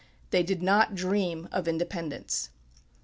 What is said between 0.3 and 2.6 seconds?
They did not dream of independence.